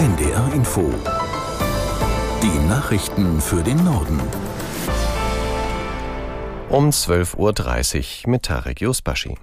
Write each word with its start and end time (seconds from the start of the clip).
NDR 0.00 0.50
Info. 0.54 0.90
Die 2.42 2.68
Nachrichten 2.70 3.38
für 3.38 3.62
den 3.62 3.84
Norden. 3.84 4.18
Um 6.70 6.88
12.30 6.88 8.24
Uhr 8.24 8.30
mit 8.30 8.44
Tarek 8.44 8.80
Yusbashi. 8.80 9.36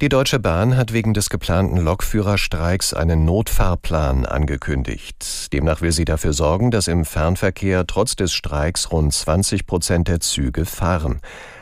Die 0.00 0.08
Deutsche 0.08 0.40
Bahn 0.40 0.76
hat 0.76 0.92
wegen 0.92 1.14
des 1.14 1.30
geplanten 1.30 1.76
Lokführerstreiks 1.76 2.94
einen 2.94 3.24
Notfahrplan 3.24 4.26
angekündigt. 4.26 5.52
Demnach 5.52 5.82
will 5.82 5.92
sie 5.92 6.04
dafür 6.04 6.32
sorgen, 6.32 6.72
dass 6.72 6.88
im 6.88 7.04
Fernverkehr 7.04 7.86
trotz 7.86 8.16
des 8.16 8.32
Streiks 8.32 8.90
rund 8.90 9.14
20 9.14 9.68
Prozent 9.68 10.08
der 10.08 10.18
Züge 10.18 10.64
fahren. 10.64 11.20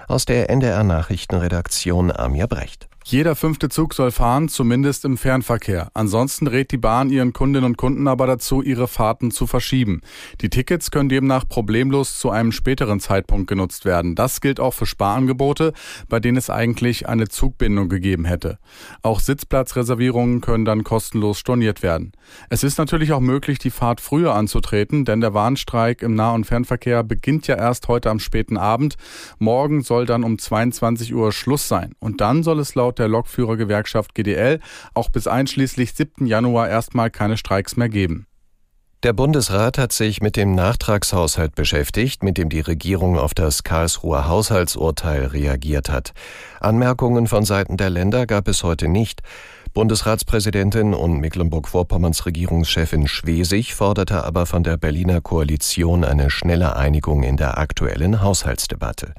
Aus 0.08 0.24
der 0.24 0.48
NDR 0.48 0.82
Nachrichtenredaktion 0.82 2.10
Amir 2.10 2.46
Brecht. 2.46 2.88
Jeder 3.04 3.34
fünfte 3.34 3.68
Zug 3.68 3.94
soll 3.94 4.12
fahren, 4.12 4.48
zumindest 4.48 5.04
im 5.04 5.16
Fernverkehr. 5.16 5.90
Ansonsten 5.92 6.46
rät 6.46 6.70
die 6.70 6.78
Bahn 6.78 7.10
ihren 7.10 7.32
Kundinnen 7.32 7.64
und 7.70 7.76
Kunden 7.76 8.06
aber 8.06 8.26
dazu, 8.26 8.62
ihre 8.62 8.86
Fahrten 8.86 9.30
zu 9.30 9.46
verschieben. 9.46 10.02
Die 10.40 10.50
Tickets 10.50 10.90
können 10.90 11.08
demnach 11.08 11.48
problemlos 11.48 12.18
zu 12.18 12.30
einem 12.30 12.52
späteren 12.52 13.00
Zeitpunkt 13.00 13.48
genutzt 13.48 13.84
werden. 13.84 14.14
Das 14.14 14.40
gilt 14.40 14.60
auch 14.60 14.74
für 14.74 14.86
Sparangebote, 14.86 15.72
bei 16.08 16.20
denen 16.20 16.36
es 16.36 16.48
eigentlich 16.48 17.08
eine 17.08 17.28
Zugbindung 17.28 17.88
gegeben 17.88 18.24
hätte. 18.24 18.58
Auch 19.02 19.20
Sitzplatzreservierungen 19.20 20.40
können 20.40 20.64
dann 20.64 20.84
kostenlos 20.84 21.38
storniert 21.38 21.82
werden. 21.82 22.12
Es 22.50 22.62
ist 22.62 22.78
natürlich 22.78 23.12
auch 23.12 23.20
möglich, 23.20 23.58
die 23.58 23.70
Fahrt 23.70 24.00
früher 24.00 24.34
anzutreten, 24.34 25.04
denn 25.04 25.20
der 25.20 25.34
Warnstreik 25.34 26.02
im 26.02 26.14
Nah- 26.14 26.34
und 26.34 26.44
Fernverkehr 26.44 27.02
beginnt 27.02 27.46
ja 27.48 27.56
erst 27.56 27.88
heute 27.88 28.10
am 28.10 28.20
späten 28.20 28.56
Abend. 28.56 28.94
Morgen 29.38 29.82
soll 29.82 30.06
dann 30.06 30.22
um 30.22 30.38
22 30.38 31.14
Uhr 31.14 31.32
Schluss 31.32 31.66
sein. 31.66 31.94
Und 31.98 32.20
dann 32.20 32.42
soll 32.42 32.60
es 32.60 32.74
laut 32.74 32.91
laut 32.92 32.98
der 32.98 33.08
Lokführergewerkschaft 33.08 34.14
GDL 34.14 34.60
auch 34.94 35.08
bis 35.08 35.26
einschließlich 35.26 35.94
7. 35.94 36.26
Januar 36.26 36.68
erstmal 36.68 37.10
keine 37.10 37.36
Streiks 37.36 37.76
mehr 37.76 37.88
geben. 37.88 38.26
Der 39.02 39.12
Bundesrat 39.12 39.78
hat 39.78 39.92
sich 39.92 40.20
mit 40.20 40.36
dem 40.36 40.54
Nachtragshaushalt 40.54 41.56
beschäftigt, 41.56 42.22
mit 42.22 42.38
dem 42.38 42.48
die 42.50 42.60
Regierung 42.60 43.18
auf 43.18 43.34
das 43.34 43.64
Karlsruher 43.64 44.28
Haushaltsurteil 44.28 45.26
reagiert 45.26 45.90
hat. 45.90 46.12
Anmerkungen 46.60 47.26
von 47.26 47.44
Seiten 47.44 47.76
der 47.76 47.90
Länder 47.90 48.26
gab 48.26 48.46
es 48.46 48.62
heute 48.62 48.86
nicht. 48.86 49.22
Bundesratspräsidentin 49.74 50.94
und 50.94 51.18
Mecklenburg-Vorpommerns 51.18 52.26
Regierungschefin 52.26 53.08
Schwesig 53.08 53.74
forderte 53.74 54.22
aber 54.22 54.46
von 54.46 54.62
der 54.62 54.76
Berliner 54.76 55.20
Koalition 55.20 56.04
eine 56.04 56.30
schnelle 56.30 56.76
Einigung 56.76 57.24
in 57.24 57.36
der 57.36 57.58
aktuellen 57.58 58.20
Haushaltsdebatte. 58.20 59.14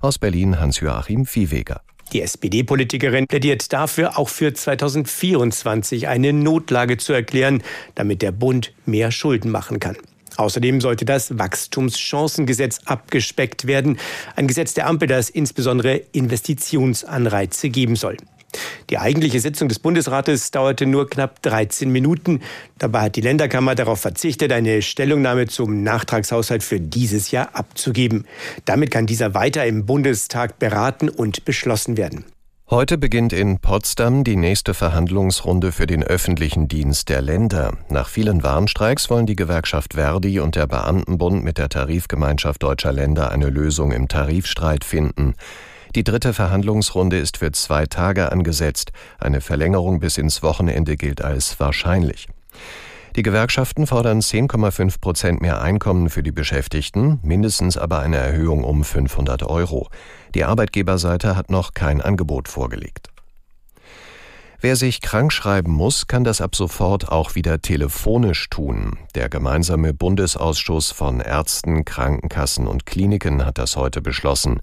Aus 0.00 0.18
Berlin 0.18 0.60
Hans-Joachim 0.60 1.26
Viehweger. 1.26 1.80
Die 2.14 2.22
SPD-Politikerin 2.22 3.26
plädiert 3.26 3.72
dafür, 3.72 4.16
auch 4.16 4.28
für 4.28 4.54
2024 4.54 6.06
eine 6.06 6.32
Notlage 6.32 6.96
zu 6.96 7.12
erklären, 7.12 7.60
damit 7.96 8.22
der 8.22 8.30
Bund 8.30 8.72
mehr 8.86 9.10
Schulden 9.10 9.50
machen 9.50 9.80
kann. 9.80 9.96
Außerdem 10.36 10.80
sollte 10.80 11.04
das 11.04 11.38
Wachstumschancengesetz 11.38 12.80
abgespeckt 12.84 13.66
werden, 13.66 13.98
ein 14.36 14.46
Gesetz 14.46 14.74
der 14.74 14.86
Ampel, 14.86 15.08
das 15.08 15.28
insbesondere 15.28 15.96
Investitionsanreize 16.12 17.68
geben 17.68 17.96
soll. 17.96 18.16
Die 18.90 18.98
eigentliche 18.98 19.40
Sitzung 19.40 19.68
des 19.68 19.78
Bundesrates 19.78 20.50
dauerte 20.50 20.86
nur 20.86 21.08
knapp 21.08 21.42
13 21.42 21.90
Minuten. 21.90 22.40
Dabei 22.78 23.02
hat 23.02 23.16
die 23.16 23.20
Länderkammer 23.20 23.74
darauf 23.74 24.00
verzichtet, 24.00 24.52
eine 24.52 24.82
Stellungnahme 24.82 25.46
zum 25.46 25.82
Nachtragshaushalt 25.82 26.62
für 26.62 26.80
dieses 26.80 27.30
Jahr 27.30 27.54
abzugeben. 27.54 28.26
Damit 28.64 28.90
kann 28.90 29.06
dieser 29.06 29.34
weiter 29.34 29.66
im 29.66 29.86
Bundestag 29.86 30.58
beraten 30.58 31.08
und 31.08 31.44
beschlossen 31.44 31.96
werden. 31.96 32.24
Heute 32.70 32.96
beginnt 32.96 33.34
in 33.34 33.58
Potsdam 33.58 34.24
die 34.24 34.36
nächste 34.36 34.72
Verhandlungsrunde 34.72 35.70
für 35.70 35.86
den 35.86 36.02
öffentlichen 36.02 36.66
Dienst 36.66 37.10
der 37.10 37.20
Länder. 37.20 37.76
Nach 37.90 38.08
vielen 38.08 38.42
Warnstreiks 38.42 39.10
wollen 39.10 39.26
die 39.26 39.36
Gewerkschaft 39.36 39.94
Verdi 39.94 40.40
und 40.40 40.56
der 40.56 40.66
Beamtenbund 40.66 41.44
mit 41.44 41.58
der 41.58 41.68
Tarifgemeinschaft 41.68 42.62
deutscher 42.62 42.90
Länder 42.90 43.30
eine 43.30 43.50
Lösung 43.50 43.92
im 43.92 44.08
Tarifstreit 44.08 44.82
finden. 44.82 45.34
Die 45.94 46.02
dritte 46.02 46.32
Verhandlungsrunde 46.32 47.18
ist 47.18 47.36
für 47.36 47.52
zwei 47.52 47.86
Tage 47.86 48.32
angesetzt. 48.32 48.90
Eine 49.20 49.40
Verlängerung 49.40 50.00
bis 50.00 50.18
ins 50.18 50.42
Wochenende 50.42 50.96
gilt 50.96 51.22
als 51.22 51.60
wahrscheinlich. 51.60 52.26
Die 53.14 53.22
Gewerkschaften 53.22 53.86
fordern 53.86 54.18
10,5 54.18 55.00
Prozent 55.00 55.40
mehr 55.40 55.62
Einkommen 55.62 56.10
für 56.10 56.24
die 56.24 56.32
Beschäftigten, 56.32 57.20
mindestens 57.22 57.76
aber 57.78 58.00
eine 58.00 58.16
Erhöhung 58.16 58.64
um 58.64 58.82
500 58.82 59.44
Euro. 59.44 59.88
Die 60.34 60.42
Arbeitgeberseite 60.42 61.36
hat 61.36 61.48
noch 61.48 61.74
kein 61.74 62.00
Angebot 62.00 62.48
vorgelegt. 62.48 63.13
Wer 64.64 64.76
sich 64.76 65.02
krank 65.02 65.30
schreiben 65.30 65.72
muss, 65.72 66.06
kann 66.06 66.24
das 66.24 66.40
ab 66.40 66.56
sofort 66.56 67.12
auch 67.12 67.34
wieder 67.34 67.60
telefonisch 67.60 68.48
tun. 68.48 68.96
Der 69.14 69.28
gemeinsame 69.28 69.92
Bundesausschuss 69.92 70.90
von 70.90 71.20
Ärzten, 71.20 71.84
Krankenkassen 71.84 72.66
und 72.66 72.86
Kliniken 72.86 73.44
hat 73.44 73.58
das 73.58 73.76
heute 73.76 74.00
beschlossen. 74.00 74.62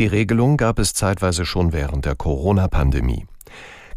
Die 0.00 0.08
Regelung 0.08 0.56
gab 0.56 0.80
es 0.80 0.94
zeitweise 0.94 1.46
schon 1.46 1.72
während 1.72 2.06
der 2.06 2.16
Corona-Pandemie. 2.16 3.26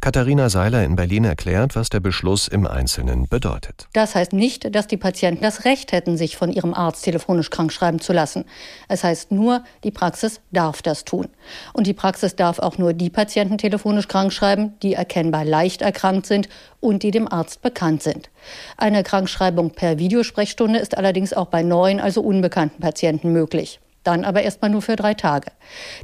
Katharina 0.01 0.49
Seiler 0.49 0.85
in 0.85 0.95
Berlin 0.95 1.25
erklärt, 1.25 1.75
was 1.75 1.89
der 1.89 1.99
Beschluss 1.99 2.47
im 2.47 2.65
Einzelnen 2.65 3.27
bedeutet. 3.27 3.89
Das 3.91 4.15
heißt 4.15 4.31
nicht, 4.31 4.73
dass 4.73 4.87
die 4.87 4.95
Patienten 4.95 5.43
das 5.43 5.65
Recht 5.65 5.91
hätten, 5.91 6.15
sich 6.15 6.37
von 6.37 6.53
ihrem 6.53 6.73
Arzt 6.73 7.03
telefonisch 7.03 7.49
krankschreiben 7.49 7.99
zu 7.99 8.13
lassen. 8.13 8.45
Es 8.87 9.03
heißt 9.03 9.33
nur, 9.33 9.61
die 9.83 9.91
Praxis 9.91 10.39
darf 10.51 10.81
das 10.81 11.03
tun. 11.03 11.27
Und 11.73 11.85
die 11.85 11.93
Praxis 11.93 12.37
darf 12.37 12.59
auch 12.59 12.77
nur 12.77 12.93
die 12.93 13.09
Patienten 13.09 13.57
telefonisch 13.57 14.07
krankschreiben, 14.07 14.79
die 14.81 14.93
erkennbar 14.93 15.43
leicht 15.43 15.81
erkrankt 15.81 16.27
sind 16.27 16.47
und 16.79 17.03
die 17.03 17.11
dem 17.11 17.29
Arzt 17.29 17.61
bekannt 17.61 18.01
sind. 18.01 18.29
Eine 18.77 19.03
Krankschreibung 19.03 19.71
per 19.71 19.99
Videosprechstunde 19.99 20.79
ist 20.79 20.97
allerdings 20.97 21.33
auch 21.33 21.47
bei 21.47 21.61
neuen, 21.61 21.99
also 21.99 22.21
unbekannten 22.21 22.79
Patienten 22.79 23.33
möglich 23.33 23.81
dann 24.03 24.23
aber 24.23 24.41
erstmal 24.41 24.71
nur 24.71 24.81
für 24.81 24.95
drei 24.95 25.13
Tage. 25.13 25.51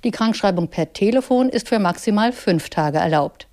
Die 0.04 0.12
Krankschreibung 0.12 0.68
per 0.68 0.94
Telefon 0.94 1.50
ist 1.50 1.70
für 1.70 1.80
maximal 1.80 2.32
fünf 2.32 2.70
Tage 2.70 2.98
erlaubt. 2.98 3.48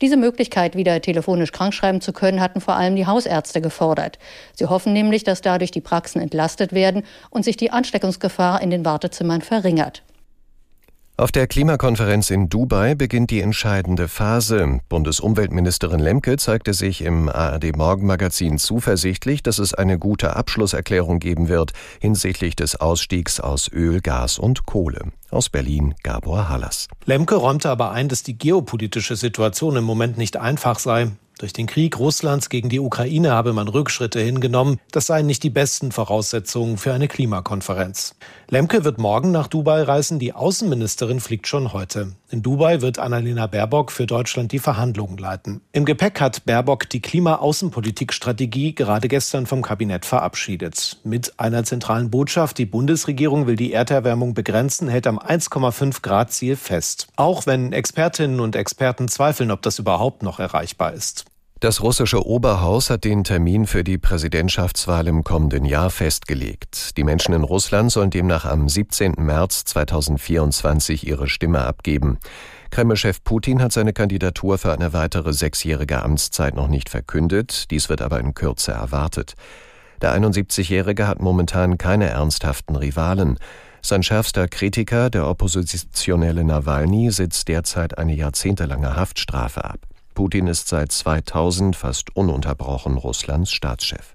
Diese 0.00 0.16
Möglichkeit, 0.16 0.76
wieder 0.76 1.00
telefonisch 1.00 1.52
krankschreiben 1.52 2.00
zu 2.00 2.12
können, 2.12 2.40
hatten 2.40 2.60
vor 2.60 2.74
allem 2.74 2.96
die 2.96 3.06
Hausärzte 3.06 3.60
gefordert. 3.60 4.18
Sie 4.54 4.66
hoffen 4.66 4.92
nämlich, 4.92 5.24
dass 5.24 5.40
dadurch 5.40 5.70
die 5.70 5.80
Praxen 5.80 6.20
entlastet 6.20 6.72
werden 6.72 7.04
und 7.30 7.44
sich 7.44 7.56
die 7.56 7.70
Ansteckungsgefahr 7.70 8.60
in 8.60 8.70
den 8.70 8.84
Wartezimmern 8.84 9.42
verringert. 9.42 10.02
Auf 11.16 11.30
der 11.30 11.46
Klimakonferenz 11.46 12.30
in 12.30 12.48
Dubai 12.48 12.96
beginnt 12.96 13.30
die 13.30 13.40
entscheidende 13.40 14.08
Phase. 14.08 14.80
Bundesumweltministerin 14.88 16.00
Lemke 16.00 16.36
zeigte 16.38 16.74
sich 16.74 17.02
im 17.02 17.28
ARD 17.28 17.76
Morgenmagazin 17.76 18.58
zuversichtlich, 18.58 19.40
dass 19.44 19.60
es 19.60 19.74
eine 19.74 19.96
gute 19.96 20.34
Abschlusserklärung 20.34 21.20
geben 21.20 21.46
wird 21.46 21.70
hinsichtlich 22.00 22.56
des 22.56 22.74
Ausstiegs 22.74 23.38
aus 23.38 23.70
Öl, 23.72 24.00
Gas 24.00 24.40
und 24.40 24.66
Kohle. 24.66 25.12
Aus 25.30 25.50
Berlin 25.50 25.94
Gabor 26.02 26.48
Hallas. 26.48 26.88
Lemke 27.04 27.36
räumte 27.36 27.70
aber 27.70 27.92
ein, 27.92 28.08
dass 28.08 28.24
die 28.24 28.36
geopolitische 28.36 29.14
Situation 29.14 29.76
im 29.76 29.84
Moment 29.84 30.18
nicht 30.18 30.36
einfach 30.36 30.80
sei. 30.80 31.12
Durch 31.38 31.52
den 31.52 31.66
Krieg 31.66 31.98
Russlands 31.98 32.48
gegen 32.48 32.68
die 32.68 32.78
Ukraine 32.78 33.32
habe 33.32 33.52
man 33.52 33.66
Rückschritte 33.66 34.20
hingenommen. 34.20 34.78
Das 34.92 35.06
seien 35.06 35.26
nicht 35.26 35.42
die 35.42 35.50
besten 35.50 35.90
Voraussetzungen 35.90 36.78
für 36.78 36.92
eine 36.92 37.08
Klimakonferenz. 37.08 38.14
Lemke 38.48 38.84
wird 38.84 38.98
morgen 38.98 39.32
nach 39.32 39.48
Dubai 39.48 39.82
reisen. 39.82 40.20
Die 40.20 40.32
Außenministerin 40.32 41.18
fliegt 41.18 41.48
schon 41.48 41.72
heute. 41.72 42.12
In 42.34 42.42
Dubai 42.42 42.80
wird 42.80 42.98
Annalena 42.98 43.46
Baerbock 43.46 43.92
für 43.92 44.06
Deutschland 44.06 44.50
die 44.50 44.58
Verhandlungen 44.58 45.18
leiten. 45.18 45.60
Im 45.70 45.84
Gepäck 45.84 46.20
hat 46.20 46.44
Baerbock 46.44 46.90
die 46.90 47.00
Klima-Außenpolitik-Strategie 47.00 48.74
gerade 48.74 49.06
gestern 49.06 49.46
vom 49.46 49.62
Kabinett 49.62 50.04
verabschiedet. 50.04 50.98
Mit 51.04 51.38
einer 51.38 51.62
zentralen 51.62 52.10
Botschaft, 52.10 52.58
die 52.58 52.66
Bundesregierung 52.66 53.46
will 53.46 53.54
die 53.54 53.72
Erderwärmung 53.72 54.34
begrenzen, 54.34 54.88
hält 54.88 55.06
am 55.06 55.20
1,5 55.20 56.02
Grad 56.02 56.32
Ziel 56.32 56.56
fest. 56.56 57.06
Auch 57.14 57.46
wenn 57.46 57.72
Expertinnen 57.72 58.40
und 58.40 58.56
Experten 58.56 59.06
zweifeln, 59.06 59.52
ob 59.52 59.62
das 59.62 59.78
überhaupt 59.78 60.24
noch 60.24 60.40
erreichbar 60.40 60.92
ist. 60.92 61.26
Das 61.64 61.80
russische 61.80 62.26
Oberhaus 62.26 62.90
hat 62.90 63.04
den 63.04 63.24
Termin 63.24 63.66
für 63.66 63.84
die 63.84 63.96
Präsidentschaftswahl 63.96 65.06
im 65.06 65.24
kommenden 65.24 65.64
Jahr 65.64 65.88
festgelegt. 65.88 66.98
Die 66.98 67.04
Menschen 67.04 67.32
in 67.32 67.42
Russland 67.42 67.90
sollen 67.90 68.10
demnach 68.10 68.44
am 68.44 68.68
17. 68.68 69.14
März 69.16 69.64
2024 69.64 71.06
ihre 71.06 71.26
Stimme 71.26 71.60
abgeben. 71.60 72.18
Kreml-Chef 72.68 73.24
Putin 73.24 73.62
hat 73.62 73.72
seine 73.72 73.94
Kandidatur 73.94 74.58
für 74.58 74.74
eine 74.74 74.92
weitere 74.92 75.32
sechsjährige 75.32 76.02
Amtszeit 76.02 76.54
noch 76.54 76.68
nicht 76.68 76.90
verkündet. 76.90 77.70
Dies 77.70 77.88
wird 77.88 78.02
aber 78.02 78.20
in 78.20 78.34
Kürze 78.34 78.72
erwartet. 78.72 79.32
Der 80.02 80.14
71-Jährige 80.14 81.08
hat 81.08 81.22
momentan 81.22 81.78
keine 81.78 82.10
ernsthaften 82.10 82.76
Rivalen. 82.76 83.38
Sein 83.80 84.02
schärfster 84.02 84.48
Kritiker, 84.48 85.08
der 85.08 85.26
oppositionelle 85.26 86.44
Nawalny, 86.44 87.10
sitzt 87.10 87.48
derzeit 87.48 87.96
eine 87.96 88.14
jahrzehntelange 88.14 88.96
Haftstrafe 88.96 89.64
ab. 89.64 89.78
Putin 90.14 90.46
ist 90.46 90.68
seit 90.68 90.92
2000 90.92 91.76
fast 91.76 92.16
ununterbrochen 92.16 92.96
Russlands 92.96 93.52
Staatschef. 93.52 94.14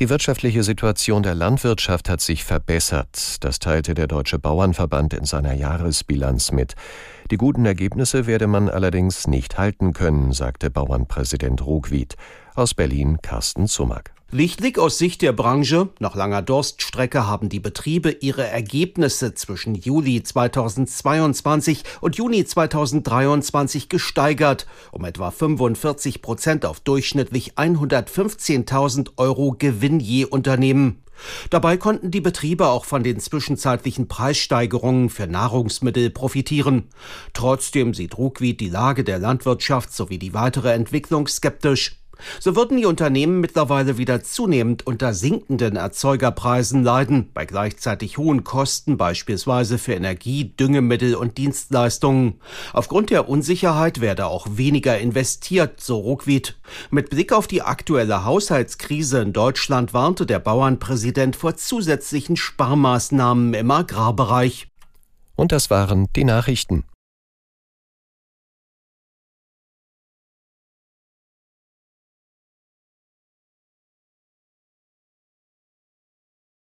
Die 0.00 0.08
wirtschaftliche 0.08 0.64
Situation 0.64 1.22
der 1.22 1.36
Landwirtschaft 1.36 2.08
hat 2.08 2.20
sich 2.20 2.42
verbessert. 2.42 3.44
Das 3.44 3.60
teilte 3.60 3.94
der 3.94 4.08
Deutsche 4.08 4.40
Bauernverband 4.40 5.14
in 5.14 5.24
seiner 5.24 5.52
Jahresbilanz 5.52 6.50
mit. 6.50 6.74
Die 7.30 7.36
guten 7.36 7.64
Ergebnisse 7.64 8.26
werde 8.26 8.48
man 8.48 8.68
allerdings 8.68 9.28
nicht 9.28 9.56
halten 9.56 9.92
können, 9.92 10.32
sagte 10.32 10.68
Bauernpräsident 10.68 11.64
Ruckwied. 11.64 12.16
Aus 12.56 12.74
Berlin 12.74 13.18
Carsten 13.22 13.68
Zumack. 13.68 14.13
Lichtblick 14.34 14.80
aus 14.80 14.98
Sicht 14.98 15.22
der 15.22 15.32
Branche. 15.32 15.90
Nach 16.00 16.16
langer 16.16 16.42
Durststrecke 16.42 17.24
haben 17.24 17.48
die 17.48 17.60
Betriebe 17.60 18.10
ihre 18.10 18.44
Ergebnisse 18.44 19.32
zwischen 19.34 19.76
Juli 19.76 20.24
2022 20.24 21.84
und 22.00 22.16
Juni 22.16 22.44
2023 22.44 23.88
gesteigert, 23.88 24.66
um 24.90 25.04
etwa 25.04 25.30
45 25.30 26.20
Prozent 26.20 26.66
auf 26.66 26.80
durchschnittlich 26.80 27.52
115.000 27.54 29.10
Euro 29.18 29.54
Gewinn 29.56 30.00
je 30.00 30.24
Unternehmen. 30.24 30.98
Dabei 31.50 31.76
konnten 31.76 32.10
die 32.10 32.20
Betriebe 32.20 32.66
auch 32.66 32.86
von 32.86 33.04
den 33.04 33.20
zwischenzeitlichen 33.20 34.08
Preissteigerungen 34.08 35.10
für 35.10 35.28
Nahrungsmittel 35.28 36.10
profitieren. 36.10 36.88
Trotzdem 37.34 37.94
sieht 37.94 38.18
Ruckwied 38.18 38.60
die 38.60 38.68
Lage 38.68 39.04
der 39.04 39.20
Landwirtschaft 39.20 39.92
sowie 39.92 40.18
die 40.18 40.34
weitere 40.34 40.72
Entwicklung 40.72 41.28
skeptisch. 41.28 42.00
So 42.40 42.56
würden 42.56 42.76
die 42.76 42.86
Unternehmen 42.86 43.40
mittlerweile 43.40 43.98
wieder 43.98 44.22
zunehmend 44.22 44.86
unter 44.86 45.14
sinkenden 45.14 45.76
Erzeugerpreisen 45.76 46.82
leiden, 46.82 47.30
bei 47.34 47.46
gleichzeitig 47.46 48.18
hohen 48.18 48.44
Kosten 48.44 48.96
beispielsweise 48.96 49.78
für 49.78 49.94
Energie, 49.94 50.52
Düngemittel 50.56 51.14
und 51.14 51.38
Dienstleistungen. 51.38 52.40
Aufgrund 52.72 53.10
der 53.10 53.28
Unsicherheit 53.28 54.00
werde 54.00 54.26
auch 54.26 54.46
weniger 54.50 54.98
investiert, 54.98 55.80
so 55.80 55.98
Ruckwied. 55.98 56.56
Mit 56.90 57.10
Blick 57.10 57.32
auf 57.32 57.46
die 57.46 57.62
aktuelle 57.62 58.24
Haushaltskrise 58.24 59.20
in 59.20 59.32
Deutschland 59.32 59.94
warnte 59.94 60.26
der 60.26 60.38
Bauernpräsident 60.38 61.36
vor 61.36 61.56
zusätzlichen 61.56 62.36
Sparmaßnahmen 62.36 63.54
im 63.54 63.70
Agrarbereich. 63.70 64.68
Und 65.36 65.52
das 65.52 65.70
waren 65.70 66.08
die 66.14 66.24
Nachrichten. 66.24 66.84